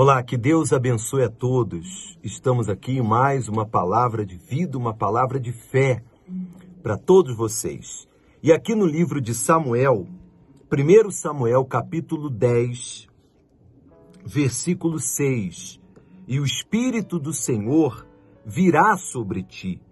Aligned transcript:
Olá, 0.00 0.22
que 0.22 0.36
Deus 0.36 0.72
abençoe 0.72 1.24
a 1.24 1.28
todos. 1.28 2.16
Estamos 2.22 2.68
aqui 2.68 2.98
em 2.98 3.02
mais 3.02 3.48
uma 3.48 3.66
palavra 3.66 4.24
de 4.24 4.36
vida, 4.36 4.78
uma 4.78 4.94
palavra 4.94 5.40
de 5.40 5.50
fé 5.50 6.04
para 6.80 6.96
todos 6.96 7.36
vocês. 7.36 8.08
E 8.40 8.52
aqui 8.52 8.76
no 8.76 8.86
livro 8.86 9.20
de 9.20 9.34
Samuel, 9.34 10.06
1 10.72 11.10
Samuel 11.10 11.64
capítulo 11.64 12.30
10, 12.30 13.08
versículo 14.24 15.00
6, 15.00 15.80
e 16.28 16.38
o 16.38 16.44
Espírito 16.44 17.18
do 17.18 17.32
Senhor 17.32 18.06
virá 18.46 18.96
sobre 18.96 19.42
ti, 19.42 19.82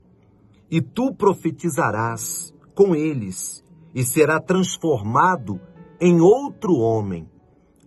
e 0.71 0.81
tu 0.81 1.13
profetizarás 1.13 2.55
com 2.77 2.95
eles, 2.95 3.65
e 3.93 4.05
será 4.05 4.39
transformado 4.39 5.61
em 6.01 6.21
outro 6.21 6.77
homem 6.77 7.29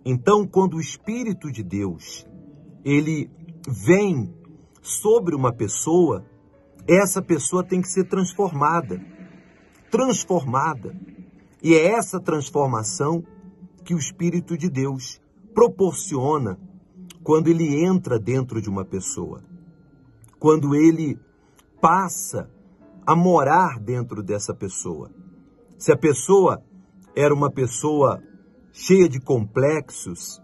então, 0.04 0.46
quando 0.46 0.76
o 0.76 0.80
Espírito 0.80 1.50
de 1.50 1.62
Deus 1.62 2.26
ele 2.84 3.30
vem 3.68 4.34
sobre 4.80 5.34
uma 5.34 5.52
pessoa, 5.52 6.24
essa 6.88 7.20
pessoa 7.20 7.62
tem 7.62 7.80
que 7.80 7.88
ser 7.88 8.04
transformada. 8.04 9.00
Transformada. 9.90 10.96
E 11.62 11.74
é 11.74 11.92
essa 11.92 12.18
transformação 12.18 13.22
que 13.84 13.94
o 13.94 13.98
Espírito 13.98 14.56
de 14.56 14.70
Deus 14.70 15.20
proporciona 15.54 16.58
quando 17.22 17.48
ele 17.48 17.84
entra 17.84 18.18
dentro 18.18 18.62
de 18.62 18.70
uma 18.70 18.84
pessoa. 18.84 19.42
Quando 20.38 20.74
ele 20.74 21.18
passa 21.80 22.50
a 23.06 23.14
morar 23.14 23.78
dentro 23.78 24.22
dessa 24.22 24.54
pessoa. 24.54 25.10
Se 25.76 25.92
a 25.92 25.96
pessoa 25.96 26.62
era 27.14 27.34
uma 27.34 27.50
pessoa 27.50 28.22
cheia 28.72 29.08
de 29.08 29.20
complexos, 29.20 30.40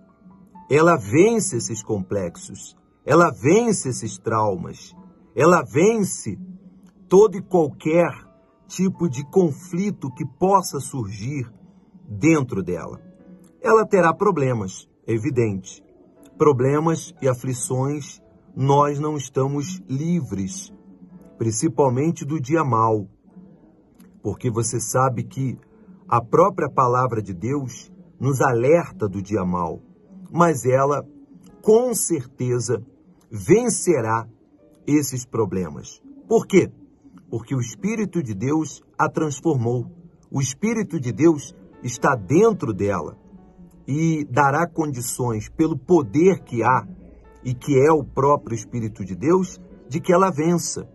ela 0.71 0.97
vence 0.97 1.57
esses 1.57 1.83
complexos, 1.83 2.77
ela 3.05 3.31
vence 3.31 3.89
esses 3.89 4.19
traumas, 4.19 4.95
ela 5.35 5.63
vence 5.63 6.39
todo 7.09 7.37
e 7.37 7.43
qualquer 7.43 8.11
tipo 8.67 9.09
de 9.09 9.25
conflito 9.31 10.13
que 10.13 10.25
possa 10.25 10.81
surgir 10.81 11.51
dentro 12.09 12.63
dela. 12.63 13.01
Ela 13.63 13.87
terá 13.87 14.13
problemas, 14.13 14.89
é 15.07 15.13
evidente. 15.13 15.85
Problemas 16.37 17.15
e 17.23 17.29
aflições 17.29 18.21
nós 18.55 18.99
não 18.99 19.17
estamos 19.17 19.83
livres, 19.89 20.73
principalmente 21.39 22.25
do 22.25 22.41
dia 22.41 22.65
mal, 22.65 23.07
porque 24.23 24.51
você 24.51 24.81
sabe 24.81 25.23
que 25.23 25.59
a 26.09 26.21
própria 26.21 26.69
palavra 26.69 27.23
de 27.23 27.35
Deus 27.35 27.93
nos 28.19 28.41
alerta 28.41 29.09
do 29.09 29.23
dia 29.23 29.45
mal, 29.45 29.81
mas 30.31 30.65
ela 30.65 31.07
com 31.63 31.95
certeza 31.95 32.83
vencerá 33.31 34.27
esses 34.87 35.25
problemas. 35.25 36.01
Por 36.29 36.47
quê? 36.47 36.71
Porque 37.29 37.55
o 37.55 37.61
Espírito 37.61 38.23
de 38.23 38.35
Deus 38.35 38.83
a 38.99 39.09
transformou. 39.09 39.91
O 40.31 40.41
Espírito 40.41 41.01
de 41.01 41.13
Deus 41.13 41.55
está 41.83 42.15
dentro 42.15 42.73
dela 42.73 43.17
e 43.87 44.25
dará 44.25 44.67
condições, 44.67 45.49
pelo 45.49 45.79
poder 45.79 46.41
que 46.41 46.63
há 46.63 46.87
e 47.45 47.55
que 47.55 47.79
é 47.79 47.93
o 47.93 48.03
próprio 48.03 48.55
Espírito 48.55 49.05
de 49.05 49.15
Deus, 49.15 49.61
de 49.89 50.01
que 50.01 50.13
ela 50.13 50.31
vença. 50.31 50.89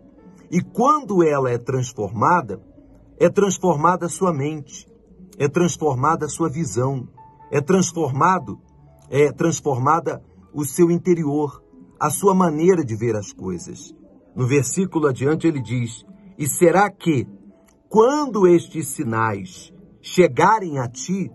E 0.50 0.60
quando 0.60 1.22
ela 1.22 1.50
é 1.50 1.56
transformada, 1.56 2.60
é 3.18 3.30
transformada 3.30 4.06
a 4.06 4.10
sua 4.10 4.34
mente, 4.34 4.86
é 5.38 5.48
transformada 5.48 6.26
a 6.26 6.28
sua 6.28 6.48
visão, 6.48 7.08
é 7.50 7.60
transformado, 7.60 8.60
é 9.10 9.30
transformada 9.32 10.22
o 10.52 10.64
seu 10.64 10.90
interior, 10.90 11.62
a 11.98 12.10
sua 12.10 12.34
maneira 12.34 12.84
de 12.84 12.96
ver 12.96 13.16
as 13.16 13.32
coisas. 13.32 13.94
No 14.34 14.46
versículo 14.46 15.06
adiante 15.06 15.46
ele 15.46 15.60
diz: 15.60 16.04
E 16.38 16.46
será 16.46 16.90
que, 16.90 17.26
quando 17.88 18.46
estes 18.46 18.88
sinais 18.88 19.72
chegarem 20.00 20.78
a 20.78 20.88
ti, 20.88 21.30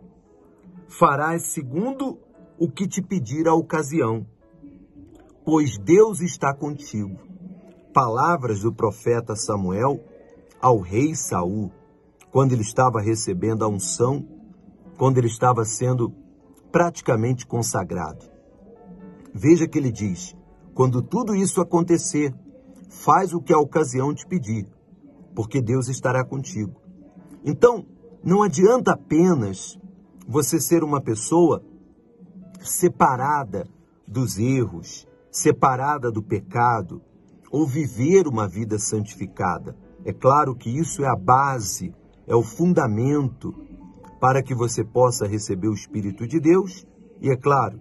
farás 0.88 1.54
segundo 1.54 2.18
o 2.60 2.70
que 2.70 2.88
te 2.88 3.02
pedir 3.02 3.48
a 3.48 3.54
ocasião, 3.54 4.26
pois 5.46 5.78
Deus 5.78 6.22
está 6.22 6.54
contigo. 6.54 7.18
Palavras 7.94 8.62
do 8.62 8.74
profeta 8.74 9.36
Samuel 9.36 10.04
ao 10.60 10.80
rei 10.80 11.16
Saul 11.16 11.72
quando 12.32 12.54
ele 12.54 12.62
estava 12.62 13.02
recebendo 13.02 13.64
a 13.64 13.68
unção, 13.68 14.28
quando 14.98 15.18
ele 15.18 15.28
estava 15.28 15.64
sendo 15.66 16.14
praticamente 16.72 17.46
consagrado. 17.46 18.26
Veja 19.34 19.68
que 19.68 19.78
ele 19.78 19.92
diz: 19.92 20.36
quando 20.74 21.02
tudo 21.02 21.36
isso 21.36 21.62
acontecer, 21.62 22.34
faz 22.90 23.34
o 23.34 23.42
que 23.42 23.54
a 23.54 23.60
ocasião 23.60 24.14
te 24.14 24.26
pedir, 24.26 24.68
porque 25.36 25.62
Deus 25.62 25.88
estará 25.88 26.24
contigo. 26.24 26.82
Então, 27.44 27.86
não 28.24 28.44
adianta 28.44 28.94
apenas 28.94 29.80
você 30.28 30.60
ser 30.60 30.84
uma 30.84 31.00
pessoa 31.00 31.64
separada 32.60 33.68
dos 34.08 34.38
erros, 34.38 35.08
separada 35.32 36.12
do 36.12 36.22
pecado, 36.22 37.02
ou 37.52 37.66
viver 37.66 38.28
uma 38.28 38.48
vida 38.48 38.78
santificada. 38.78 39.78
É 40.04 40.12
claro 40.12 40.56
que 40.56 40.70
isso 40.70 41.04
é 41.04 41.08
a 41.08 41.16
base 41.16 41.94
é 42.28 42.36
o 42.36 42.44
fundamento 42.44 43.56
para 44.20 44.44
que 44.44 44.54
você 44.54 44.84
possa 44.84 45.26
receber 45.26 45.70
o 45.70 45.74
Espírito 45.74 46.28
de 46.28 46.40
Deus 46.40 46.86
e, 47.22 47.30
é 47.30 47.38
claro, 47.38 47.80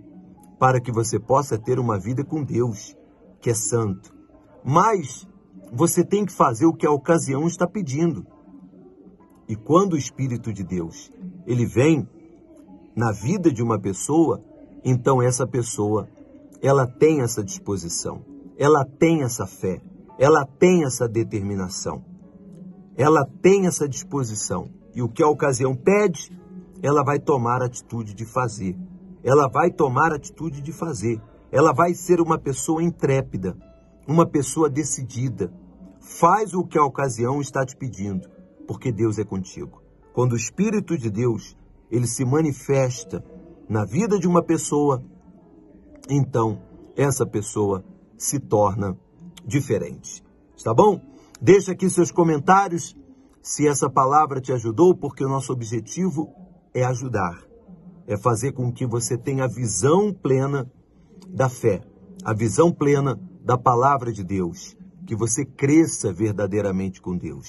para 0.58 0.80
que 0.80 0.92
você 0.92 1.18
possa 1.18 1.58
ter 1.58 1.78
uma 1.78 1.98
vida 1.98 2.24
com 2.24 2.44
Deus, 2.44 2.96
que 3.40 3.50
é 3.50 3.54
santo. 3.54 4.14
Mas 4.64 5.26
você 5.72 6.04
tem 6.04 6.24
que 6.24 6.32
fazer 6.32 6.66
o 6.66 6.72
que 6.72 6.86
a 6.86 6.90
ocasião 6.90 7.46
está 7.46 7.66
pedindo. 7.66 8.24
E 9.48 9.56
quando 9.56 9.94
o 9.94 9.98
Espírito 9.98 10.52
de 10.52 10.62
Deus 10.62 11.10
ele 11.46 11.66
vem 11.66 12.08
na 12.94 13.12
vida 13.12 13.52
de 13.52 13.62
uma 13.62 13.78
pessoa, 13.78 14.42
então 14.84 15.20
essa 15.20 15.46
pessoa 15.46 16.08
ela 16.62 16.86
tem 16.86 17.20
essa 17.20 17.44
disposição, 17.44 18.24
ela 18.56 18.84
tem 18.84 19.22
essa 19.22 19.46
fé, 19.46 19.80
ela 20.18 20.44
tem 20.44 20.84
essa 20.84 21.06
determinação 21.08 22.15
ela 22.96 23.28
tem 23.42 23.66
essa 23.66 23.88
disposição. 23.88 24.70
E 24.94 25.02
o 25.02 25.08
que 25.08 25.22
a 25.22 25.28
ocasião 25.28 25.74
pede, 25.74 26.32
ela 26.82 27.04
vai 27.04 27.18
tomar 27.18 27.62
atitude 27.62 28.14
de 28.14 28.24
fazer. 28.24 28.76
Ela 29.22 29.48
vai 29.48 29.70
tomar 29.70 30.12
atitude 30.12 30.62
de 30.62 30.72
fazer. 30.72 31.20
Ela 31.52 31.72
vai 31.72 31.94
ser 31.94 32.20
uma 32.20 32.38
pessoa 32.38 32.82
intrépida, 32.82 33.56
uma 34.08 34.26
pessoa 34.26 34.70
decidida. 34.70 35.52
Faz 36.00 36.54
o 36.54 36.64
que 36.64 36.78
a 36.78 36.84
ocasião 36.84 37.40
está 37.40 37.64
te 37.64 37.76
pedindo, 37.76 38.28
porque 38.66 38.90
Deus 38.90 39.18
é 39.18 39.24
contigo. 39.24 39.82
Quando 40.14 40.32
o 40.32 40.36
Espírito 40.36 40.96
de 40.96 41.10
Deus 41.10 41.56
ele 41.90 42.06
se 42.06 42.24
manifesta 42.24 43.22
na 43.68 43.84
vida 43.84 44.18
de 44.18 44.26
uma 44.26 44.42
pessoa, 44.42 45.02
então 46.08 46.62
essa 46.96 47.26
pessoa 47.26 47.84
se 48.16 48.38
torna 48.38 48.96
diferente. 49.44 50.24
Está 50.56 50.72
bom? 50.72 51.00
Deixa 51.46 51.70
aqui 51.70 51.88
seus 51.88 52.10
comentários 52.10 52.96
se 53.40 53.68
essa 53.68 53.88
palavra 53.88 54.40
te 54.40 54.52
ajudou, 54.52 54.96
porque 54.96 55.24
o 55.24 55.28
nosso 55.28 55.52
objetivo 55.52 56.34
é 56.74 56.82
ajudar, 56.84 57.40
é 58.04 58.16
fazer 58.16 58.50
com 58.50 58.72
que 58.72 58.84
você 58.84 59.16
tenha 59.16 59.44
a 59.44 59.46
visão 59.48 60.12
plena 60.12 60.68
da 61.28 61.48
fé, 61.48 61.82
a 62.24 62.34
visão 62.34 62.72
plena 62.72 63.16
da 63.44 63.56
palavra 63.56 64.12
de 64.12 64.24
Deus, 64.24 64.76
que 65.06 65.14
você 65.14 65.44
cresça 65.44 66.12
verdadeiramente 66.12 67.00
com 67.00 67.16
Deus. 67.16 67.46